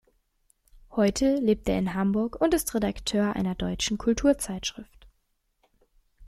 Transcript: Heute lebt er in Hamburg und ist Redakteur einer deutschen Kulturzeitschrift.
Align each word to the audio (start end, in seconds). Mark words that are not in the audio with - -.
Heute 0.89 1.35
lebt 1.35 1.69
er 1.69 1.77
in 1.77 1.93
Hamburg 1.93 2.35
und 2.41 2.55
ist 2.55 2.73
Redakteur 2.73 3.35
einer 3.35 3.53
deutschen 3.53 3.99
Kulturzeitschrift. 3.99 5.05